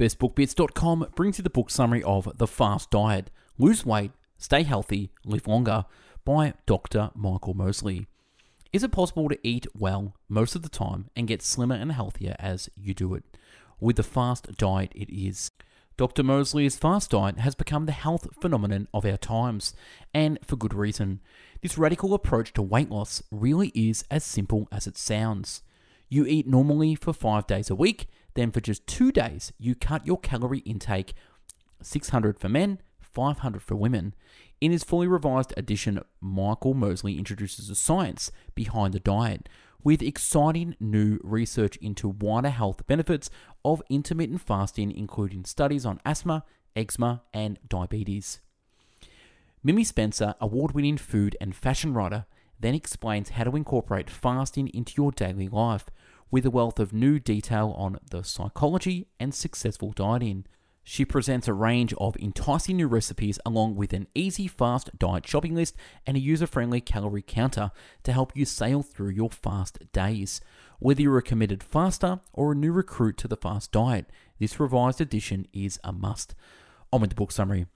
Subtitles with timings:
[0.00, 5.46] BestBookBits.com brings you the book summary of The Fast Diet Lose Weight, Stay Healthy, Live
[5.46, 5.84] Longer
[6.24, 7.10] by Dr.
[7.14, 8.06] Michael Mosley.
[8.72, 12.34] Is it possible to eat well most of the time and get slimmer and healthier
[12.38, 13.24] as you do it?
[13.78, 15.50] With the fast diet, it is.
[15.98, 16.22] Dr.
[16.22, 19.74] Mosley's fast diet has become the health phenomenon of our times,
[20.14, 21.20] and for good reason.
[21.60, 25.60] This radical approach to weight loss really is as simple as it sounds.
[26.08, 30.06] You eat normally for five days a week, then for just two days, you cut
[30.06, 31.14] your calorie intake
[31.82, 34.14] 600 for men, 500 for women.
[34.60, 39.48] In his fully revised edition, Michael Mosley introduces the science behind the diet
[39.82, 43.30] with exciting new research into wider health benefits
[43.64, 46.44] of intermittent fasting, including studies on asthma,
[46.76, 48.40] eczema, and diabetes.
[49.62, 52.26] Mimi Spencer, award winning food and fashion writer,
[52.58, 55.86] then explains how to incorporate fasting into your daily life
[56.30, 60.46] with a wealth of new detail on the psychology and successful dieting.
[60.82, 65.54] She presents a range of enticing new recipes along with an easy, fast diet shopping
[65.54, 67.70] list and a user friendly calorie counter
[68.02, 70.40] to help you sail through your fast days.
[70.78, 74.06] Whether you're a committed faster or a new recruit to the fast diet,
[74.38, 76.34] this revised edition is a must.
[76.92, 77.66] On with the book summary.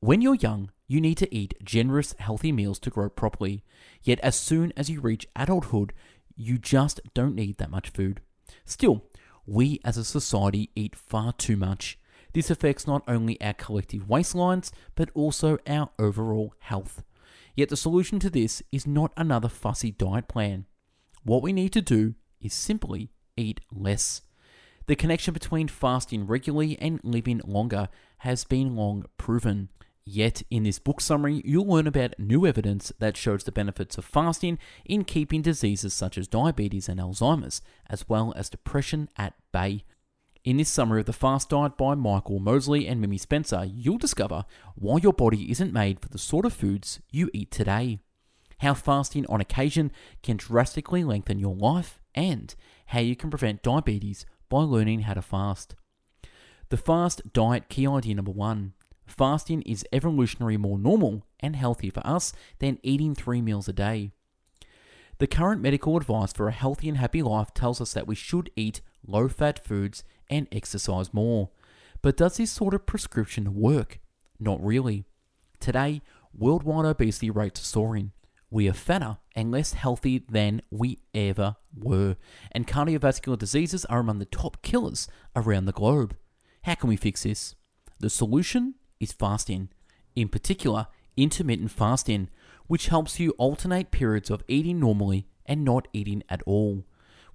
[0.00, 3.64] When you're young, you need to eat generous, healthy meals to grow properly.
[4.02, 5.92] Yet, as soon as you reach adulthood,
[6.36, 8.20] you just don't need that much food.
[8.64, 9.04] Still,
[9.46, 11.98] we as a society eat far too much.
[12.32, 17.02] This affects not only our collective waistlines, but also our overall health.
[17.54, 20.66] Yet the solution to this is not another fussy diet plan.
[21.22, 24.22] What we need to do is simply eat less.
[24.86, 29.70] The connection between fasting regularly and living longer has been long proven.
[30.06, 34.04] Yet, in this book summary, you'll learn about new evidence that shows the benefits of
[34.04, 39.84] fasting in keeping diseases such as diabetes and Alzheimer's, as well as depression, at bay.
[40.44, 44.44] In this summary of the fast diet by Michael Mosley and Mimi Spencer, you'll discover
[44.74, 47.98] why your body isn't made for the sort of foods you eat today,
[48.58, 49.90] how fasting on occasion
[50.22, 52.54] can drastically lengthen your life, and
[52.88, 55.76] how you can prevent diabetes by learning how to fast.
[56.68, 58.74] The fast diet key idea number one
[59.06, 64.10] fasting is evolutionary more normal and healthy for us than eating three meals a day.
[65.18, 68.50] The current medical advice for a healthy and happy life tells us that we should
[68.56, 71.50] eat low fat foods and exercise more.
[72.02, 74.00] But does this sort of prescription work?
[74.40, 75.04] Not really.
[75.60, 76.02] Today,
[76.36, 78.12] worldwide obesity rates are soaring.
[78.50, 82.16] We are fatter and less healthy than we ever were,
[82.52, 86.16] and cardiovascular diseases are among the top killers around the globe.
[86.62, 87.54] How can we fix this?
[87.98, 89.68] The solution is fasting,
[90.14, 92.28] in particular, intermittent fasting,
[92.66, 96.84] which helps you alternate periods of eating normally and not eating at all.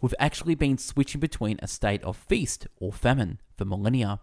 [0.01, 4.21] We've actually been switching between a state of feast or famine for millennia.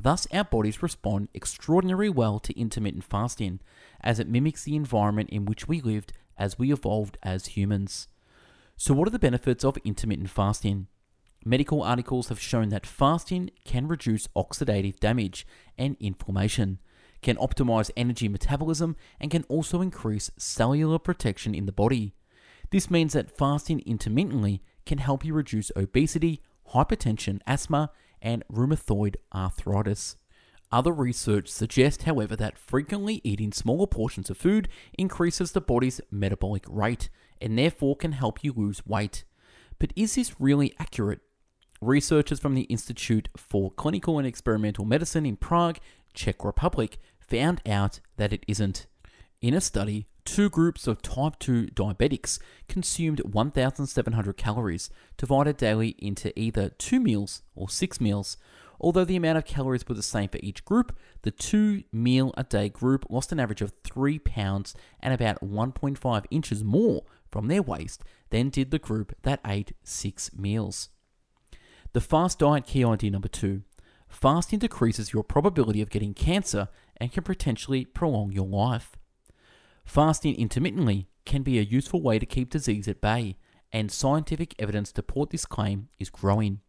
[0.00, 3.60] Thus, our bodies respond extraordinarily well to intermittent fasting,
[4.00, 8.08] as it mimics the environment in which we lived as we evolved as humans.
[8.78, 10.86] So, what are the benefits of intermittent fasting?
[11.44, 15.46] Medical articles have shown that fasting can reduce oxidative damage
[15.78, 16.78] and inflammation,
[17.22, 22.14] can optimize energy metabolism, and can also increase cellular protection in the body.
[22.70, 26.42] This means that fasting intermittently can help you reduce obesity,
[26.74, 27.90] hypertension, asthma,
[28.20, 30.16] and rheumatoid arthritis.
[30.70, 36.64] Other research suggests, however, that frequently eating smaller portions of food increases the body's metabolic
[36.68, 37.08] rate
[37.40, 39.24] and therefore can help you lose weight.
[39.78, 41.20] But is this really accurate?
[41.82, 45.78] Researchers from the Institute for Clinical and Experimental Medicine in Prague,
[46.12, 48.86] Czech Republic, found out that it isn't.
[49.40, 56.38] In a study, two groups of type 2 diabetics consumed 1,700 calories, divided daily into
[56.38, 58.36] either two meals or six meals.
[58.78, 62.44] Although the amount of calories were the same for each group, the two meal a
[62.44, 67.62] day group lost an average of 3 pounds and about 1.5 inches more from their
[67.62, 70.90] waist than did the group that ate six meals.
[71.92, 73.62] The fast diet key idea number two
[74.08, 78.96] fasting decreases your probability of getting cancer and can potentially prolong your life.
[79.84, 83.36] Fasting intermittently can be a useful way to keep disease at bay,
[83.72, 86.60] and scientific evidence to support this claim is growing.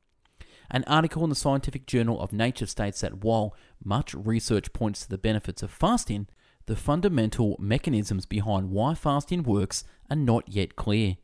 [0.70, 5.10] An article in the Scientific Journal of Nature states that while much research points to
[5.10, 6.28] the benefits of fasting,
[6.68, 11.18] the fundamental mechanisms behind why fasting works are not yet clear.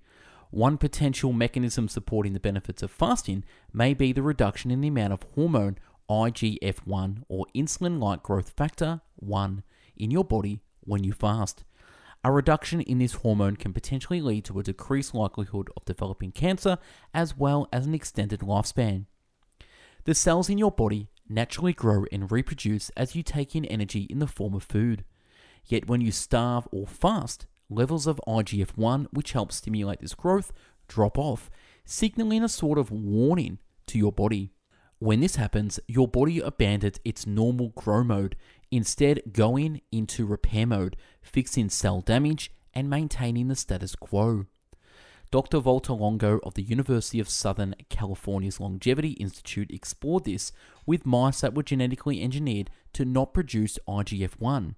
[0.49, 5.13] One potential mechanism supporting the benefits of fasting may be the reduction in the amount
[5.13, 5.77] of hormone
[6.09, 9.63] IGF 1 or insulin like growth factor 1
[9.97, 11.63] in your body when you fast.
[12.23, 16.77] A reduction in this hormone can potentially lead to a decreased likelihood of developing cancer
[17.13, 19.05] as well as an extended lifespan.
[20.05, 24.19] The cells in your body naturally grow and reproduce as you take in energy in
[24.19, 25.03] the form of food.
[25.65, 30.51] Yet when you starve or fast, levels of IGF 1, which helps stimulate this growth,
[30.87, 31.49] drop off,
[31.85, 34.51] signaling a sort of warning to your body.
[34.99, 38.35] When this happens, your body abandons its normal grow mode,
[38.71, 44.45] instead, going into repair mode, fixing cell damage and maintaining the status quo.
[45.29, 45.59] Dr.
[45.59, 50.53] Walter Longo of the University of Southern California's Longevity Institute explored this
[50.85, 54.75] with mice that were genetically engineered to not produce IGF 1.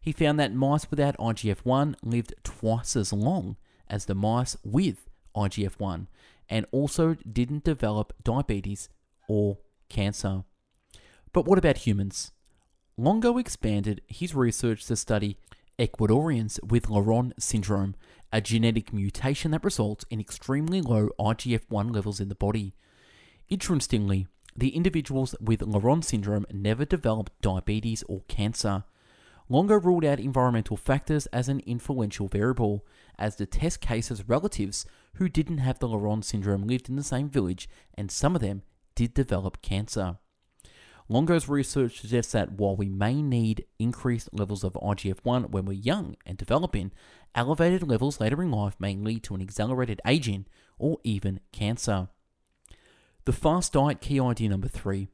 [0.00, 3.56] He found that mice without IGF 1 lived twice as long
[3.88, 6.08] as the mice with IGF 1
[6.48, 8.88] and also didn't develop diabetes
[9.28, 9.58] or
[9.88, 10.44] cancer.
[11.32, 12.32] But what about humans?
[12.96, 15.36] Longo expanded his research to study
[15.78, 17.94] Ecuadorians with Laron syndrome,
[18.32, 22.74] a genetic mutation that results in extremely low IGF 1 levels in the body.
[23.48, 28.84] Interestingly, the individuals with Laron syndrome never developed diabetes or cancer.
[29.48, 32.84] Longo ruled out environmental factors as an influential variable,
[33.18, 34.84] as the test cases' relatives
[35.14, 38.62] who didn't have the Laron syndrome lived in the same village, and some of them
[38.94, 40.18] did develop cancer.
[41.08, 45.72] Longo's research suggests that while we may need increased levels of IGF 1 when we're
[45.72, 46.92] young and developing,
[47.34, 50.44] elevated levels later in life may lead to an accelerated aging
[50.78, 52.08] or even cancer.
[53.24, 55.08] The fast diet key idea number three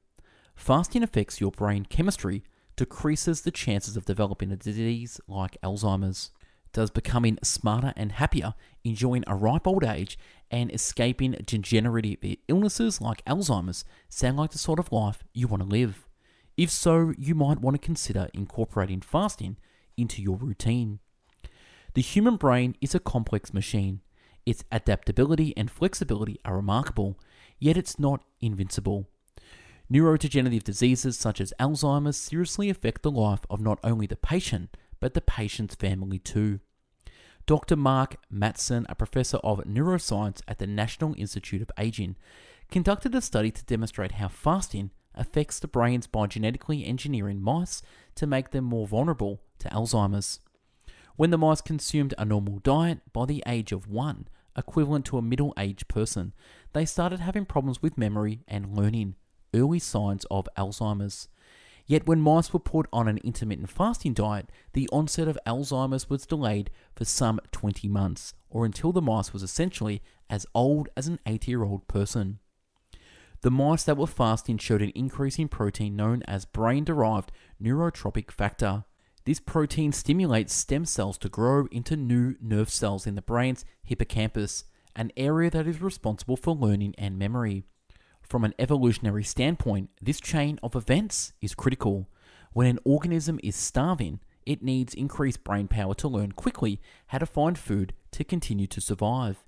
[0.56, 2.42] fasting affects your brain chemistry,
[2.76, 6.30] decreases the chances of developing a disease like Alzheimer's.
[6.72, 10.18] Does becoming smarter and happier, enjoying a ripe old age,
[10.50, 15.68] and escaping degenerative illnesses like Alzheimer's sound like the sort of life you want to
[15.68, 16.08] live?
[16.56, 19.56] If so, you might want to consider incorporating fasting
[19.96, 20.98] into your routine.
[21.94, 24.00] The human brain is a complex machine.
[24.44, 27.20] Its adaptability and flexibility are remarkable,
[27.60, 29.08] yet it's not invincible.
[29.92, 35.14] Neurodegenerative diseases such as Alzheimer's seriously affect the life of not only the patient, but
[35.14, 36.60] the patient's family too.
[37.46, 37.76] Dr.
[37.76, 42.16] Mark Mattson, a professor of neuroscience at the National Institute of Aging,
[42.70, 47.82] conducted a study to demonstrate how fasting affects the brains by genetically engineering mice
[48.14, 50.40] to make them more vulnerable to Alzheimer's.
[51.16, 54.26] When the mice consumed a normal diet by the age of one,
[54.56, 56.32] equivalent to a middle aged person,
[56.72, 59.16] they started having problems with memory and learning,
[59.54, 61.28] early signs of Alzheimer's.
[61.86, 66.26] Yet, when mice were put on an intermittent fasting diet, the onset of Alzheimer's was
[66.26, 71.18] delayed for some 20 months, or until the mice was essentially as old as an
[71.26, 72.38] 80 year old person.
[73.42, 77.30] The mice that were fasting showed an increase in protein known as brain derived
[77.62, 78.84] neurotrophic factor.
[79.26, 84.64] This protein stimulates stem cells to grow into new nerve cells in the brain's hippocampus,
[84.96, 87.64] an area that is responsible for learning and memory.
[88.28, 92.08] From an evolutionary standpoint, this chain of events is critical.
[92.52, 97.26] When an organism is starving, it needs increased brain power to learn quickly how to
[97.26, 99.44] find food to continue to survive.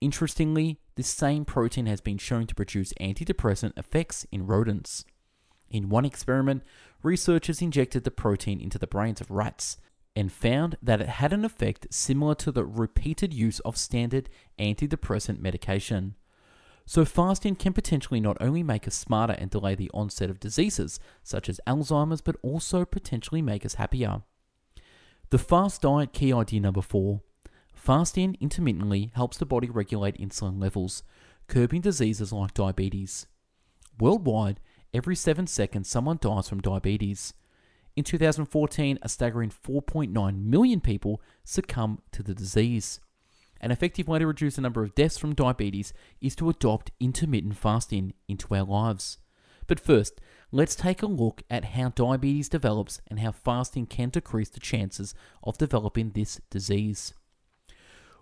[0.00, 5.04] Interestingly, this same protein has been shown to produce antidepressant effects in rodents.
[5.70, 6.62] In one experiment,
[7.02, 9.78] researchers injected the protein into the brains of rats
[10.14, 14.28] and found that it had an effect similar to the repeated use of standard
[14.58, 16.14] antidepressant medication.
[16.86, 21.00] So, fasting can potentially not only make us smarter and delay the onset of diseases
[21.22, 24.22] such as Alzheimer's, but also potentially make us happier.
[25.30, 27.22] The fast diet key idea number four
[27.72, 31.02] fasting intermittently helps the body regulate insulin levels,
[31.48, 33.26] curbing diseases like diabetes.
[33.98, 34.60] Worldwide,
[34.92, 37.34] every seven seconds, someone dies from diabetes.
[37.96, 43.00] In 2014, a staggering 4.9 million people succumbed to the disease.
[43.64, 47.56] An effective way to reduce the number of deaths from diabetes is to adopt intermittent
[47.56, 49.16] fasting into our lives.
[49.66, 50.20] But first,
[50.52, 55.14] let's take a look at how diabetes develops and how fasting can decrease the chances
[55.42, 57.14] of developing this disease.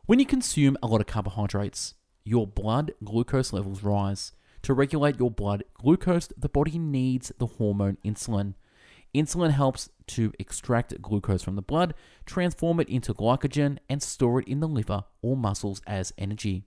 [0.06, 4.30] When you consume a lot of carbohydrates, your blood glucose levels rise.
[4.62, 8.54] To regulate your blood glucose, the body needs the hormone insulin.
[9.14, 14.48] Insulin helps to extract glucose from the blood, transform it into glycogen, and store it
[14.48, 16.64] in the liver or muscles as energy.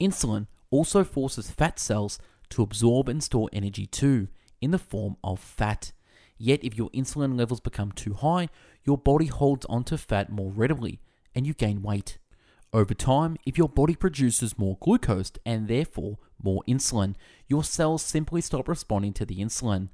[0.00, 2.18] Insulin also forces fat cells
[2.50, 4.28] to absorb and store energy too,
[4.60, 5.92] in the form of fat.
[6.36, 8.48] Yet, if your insulin levels become too high,
[8.84, 11.00] your body holds onto fat more readily
[11.34, 12.18] and you gain weight.
[12.72, 17.14] Over time, if your body produces more glucose and therefore more insulin,
[17.46, 19.90] your cells simply stop responding to the insulin.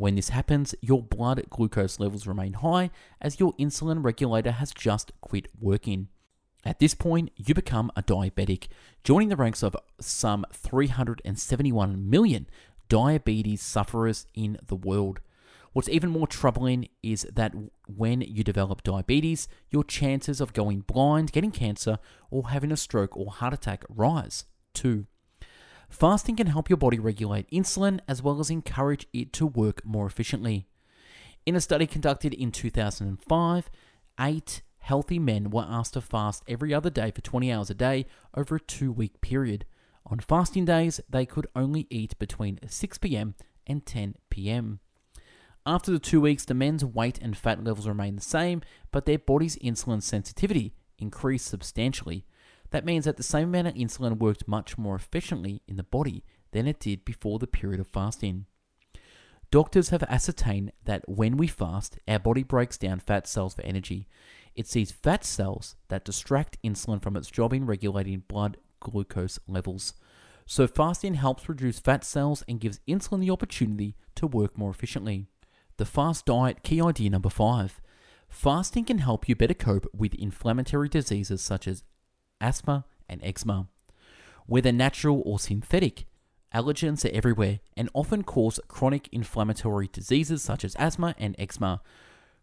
[0.00, 2.88] When this happens, your blood glucose levels remain high
[3.20, 6.08] as your insulin regulator has just quit working.
[6.64, 8.68] At this point, you become a diabetic,
[9.04, 12.46] joining the ranks of some 371 million
[12.88, 15.20] diabetes sufferers in the world.
[15.74, 17.52] What's even more troubling is that
[17.86, 21.98] when you develop diabetes, your chances of going blind, getting cancer,
[22.30, 25.04] or having a stroke or heart attack rise too.
[25.90, 30.06] Fasting can help your body regulate insulin as well as encourage it to work more
[30.06, 30.66] efficiently.
[31.44, 33.70] In a study conducted in 2005,
[34.20, 38.06] eight healthy men were asked to fast every other day for 20 hours a day
[38.34, 39.66] over a two week period.
[40.06, 43.34] On fasting days, they could only eat between 6 pm
[43.66, 44.80] and 10 pm.
[45.66, 49.18] After the two weeks, the men's weight and fat levels remained the same, but their
[49.18, 52.24] body's insulin sensitivity increased substantially.
[52.70, 56.24] That means that the same amount of insulin worked much more efficiently in the body
[56.52, 58.46] than it did before the period of fasting.
[59.50, 64.06] Doctors have ascertained that when we fast, our body breaks down fat cells for energy.
[64.54, 69.94] It sees fat cells that distract insulin from its job in regulating blood glucose levels.
[70.46, 75.26] So, fasting helps reduce fat cells and gives insulin the opportunity to work more efficiently.
[75.76, 77.80] The fast diet key idea number five
[78.28, 81.82] fasting can help you better cope with inflammatory diseases such as
[82.40, 83.68] asthma and eczema.
[84.46, 86.06] Whether natural or synthetic,
[86.54, 91.80] allergens are everywhere and often cause chronic inflammatory diseases such as asthma and eczema.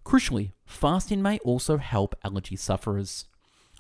[0.06, 3.25] Crucially, fasting may also help allergy sufferers.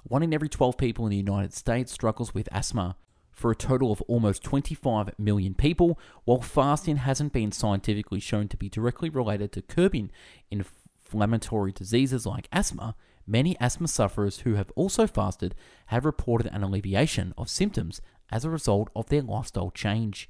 [0.03, 2.97] One in every 12 people in the United States struggles with asthma,
[3.31, 8.57] for a total of almost 25 million people, while fasting hasn't been scientifically shown to
[8.57, 10.09] be directly related to curbing
[10.49, 12.95] inflammatory diseases like asthma,
[13.27, 15.53] many asthma sufferers who have also fasted
[15.87, 20.29] have reported an alleviation of symptoms as a result of their lifestyle change.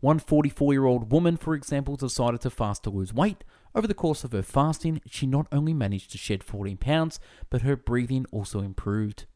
[0.00, 3.44] One 44 year old woman, for example, decided to fast to lose weight.
[3.74, 7.62] Over the course of her fasting, she not only managed to shed 14 pounds, but
[7.62, 9.26] her breathing also improved.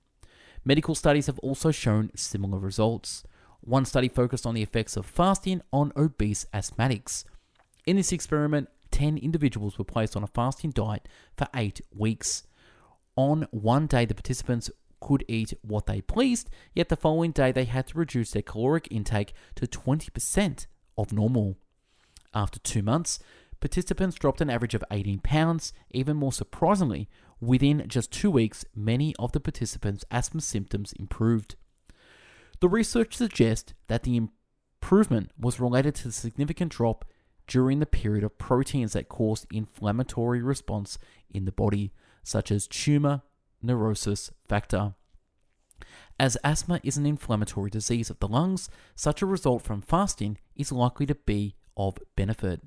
[0.64, 3.22] Medical studies have also shown similar results.
[3.60, 7.24] One study focused on the effects of fasting on obese asthmatics.
[7.86, 12.44] In this experiment, 10 individuals were placed on a fasting diet for 8 weeks.
[13.16, 17.64] On one day, the participants could eat what they pleased, yet the following day they
[17.64, 20.66] had to reduce their caloric intake to 20%
[20.96, 21.56] of normal.
[22.32, 23.18] After two months,
[23.60, 25.72] participants dropped an average of 18 pounds.
[25.92, 27.08] Even more surprisingly,
[27.44, 31.56] Within just two weeks, many of the participants' asthma symptoms improved.
[32.60, 37.04] The research suggests that the improvement was related to the significant drop
[37.46, 40.96] during the period of proteins that caused inflammatory response
[41.28, 41.92] in the body,
[42.24, 43.22] such as tumor
[43.62, 44.94] necrosis factor.
[46.18, 50.72] As asthma is an inflammatory disease of the lungs, such a result from fasting is
[50.72, 52.60] likely to be of benefit.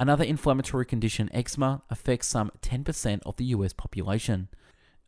[0.00, 4.48] Another inflammatory condition, eczema, affects some 10% of the US population.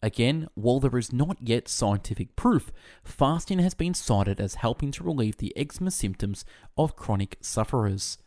[0.03, 2.71] Again, while there is not yet scientific proof,
[3.03, 6.45] fasting has been cited as helping to relieve the eczema symptoms
[6.77, 8.19] of chronic sufferers.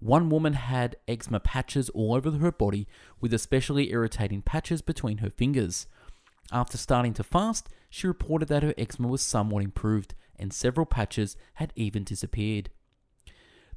[0.00, 2.88] One woman had eczema patches all over her body,
[3.20, 5.86] with especially irritating patches between her fingers.
[6.50, 11.36] After starting to fast, she reported that her eczema was somewhat improved, and several patches
[11.54, 12.70] had even disappeared.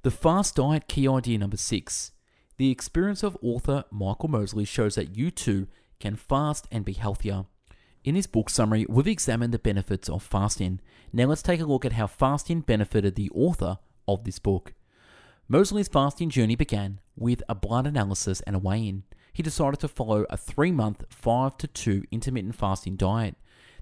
[0.03, 2.11] The fast diet key idea number six
[2.57, 5.67] the experience of author Michael Mosley shows that you too
[5.99, 7.45] can fast and be healthier.
[8.03, 10.79] In his book summary, we've examined the benefits of fasting.
[11.11, 14.73] Now let's take a look at how fasting benefited the author of this book.
[15.49, 19.03] Mosley's fasting journey began with a blood analysis and a weigh in.
[19.33, 23.35] He decided to follow a three month, 5 to 2 intermittent fasting diet.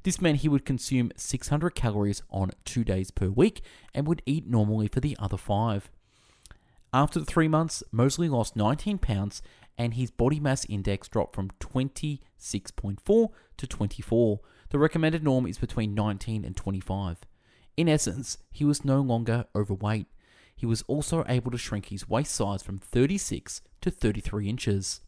[0.03, 3.61] This meant he would consume 600 calories on two days per week
[3.93, 5.91] and would eat normally for the other five.
[6.91, 9.43] After the three months, Mosley lost 19 pounds
[9.77, 14.39] and his body mass index dropped from 26.4 to 24.
[14.69, 17.19] The recommended norm is between 19 and 25.
[17.77, 20.07] In essence, he was no longer overweight.
[20.61, 25.01] He was also able to shrink his waist size from 36 to 33 inches.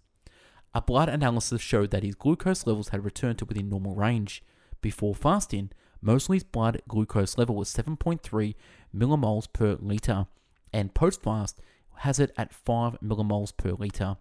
[0.74, 4.44] A blood analysis showed that his glucose levels had returned to within normal range.
[4.82, 5.70] Before fasting,
[6.02, 8.56] Mosley's blood glucose level was 7.3
[8.96, 10.26] millimoles per liter,
[10.74, 11.62] and post fast,
[11.98, 14.18] has it at 5 millimoles per litre.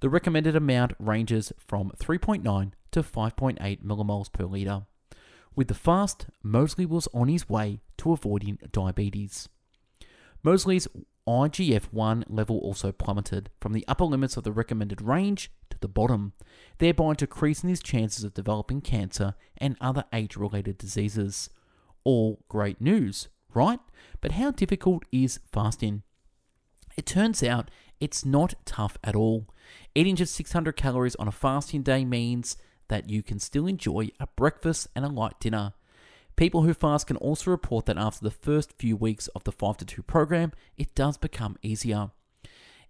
[0.00, 4.82] The recommended amount ranges from 3.9 to 5.8 millimoles per litre.
[5.56, 9.48] With the fast, Mosley was on his way to avoiding diabetes.
[10.42, 10.88] Mosley's
[11.26, 15.88] IGF 1 level also plummeted from the upper limits of the recommended range to the
[15.88, 16.32] bottom,
[16.78, 21.50] thereby decreasing his chances of developing cancer and other age related diseases.
[22.04, 23.80] All great news, right?
[24.20, 26.02] But how difficult is fasting?
[26.96, 29.48] It turns out it's not tough at all.
[29.94, 32.56] Eating just 600 calories on a fasting day means
[32.88, 35.74] that you can still enjoy a breakfast and a light dinner.
[36.38, 39.78] People who fast can also report that after the first few weeks of the 5
[39.78, 42.12] to 2 program, it does become easier.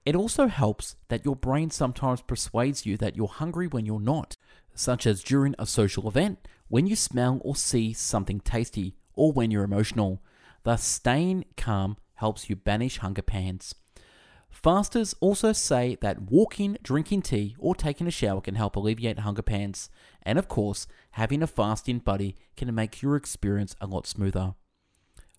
[0.05, 4.37] It also helps that your brain sometimes persuades you that you're hungry when you're not,
[4.75, 9.51] such as during a social event, when you smell or see something tasty, or when
[9.51, 10.23] you're emotional.
[10.65, 13.75] Thus, staying calm helps you banish hunger pangs.
[14.51, 19.43] Fasters also say that walking, drinking tea, or taking a shower can help alleviate hunger
[19.43, 19.89] pangs.
[20.23, 24.55] And of course, having a fasting buddy can make your experience a lot smoother.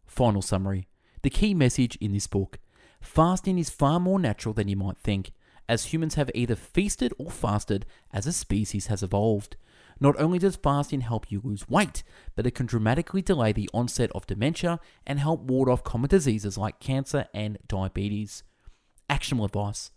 [0.06, 0.88] Final summary
[1.22, 2.60] The key message in this book
[3.02, 5.32] fasting is far more natural than you might think,
[5.68, 9.56] as humans have either feasted or fasted as a species has evolved.
[10.00, 12.04] Not only does fasting help you lose weight,
[12.36, 16.58] but it can dramatically delay the onset of dementia and help ward off common diseases
[16.58, 18.44] like cancer and diabetes.
[19.10, 19.92] Actionable advice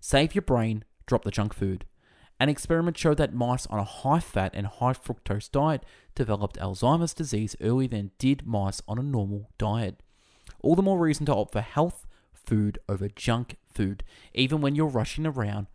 [0.00, 1.84] save your brain, drop the junk food.
[2.40, 5.84] An experiment showed that mice on a high fat and high fructose diet
[6.14, 10.00] developed Alzheimer's disease earlier than did mice on a normal diet.
[10.60, 14.86] All the more reason to opt for health food over junk food, even when you're
[14.86, 15.66] rushing around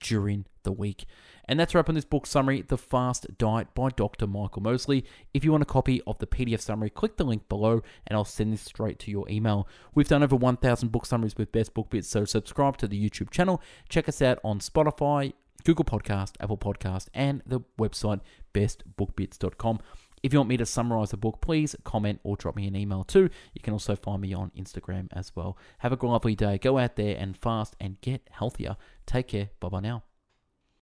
[0.00, 1.06] during the week.
[1.48, 4.26] And that's wrap on this book summary, The Fast Diet by Dr.
[4.26, 5.04] Michael Mosley.
[5.32, 8.24] If you want a copy of the PDF summary, click the link below and I'll
[8.26, 9.66] send this straight to your email.
[9.94, 13.30] We've done over 1,000 book summaries with Best Book Bits, so subscribe to the YouTube
[13.30, 13.62] channel.
[13.88, 15.32] Check us out on Spotify,
[15.64, 18.20] Google Podcast, Apple Podcast, and the website
[18.52, 19.80] bestbookbits.com.
[20.22, 23.04] If you want me to summarize the book, please comment or drop me an email
[23.04, 23.28] too.
[23.54, 25.56] You can also find me on Instagram as well.
[25.78, 26.58] Have a lovely day.
[26.58, 28.76] Go out there and fast and get healthier.
[29.06, 29.50] Take care.
[29.60, 30.07] Bye bye now.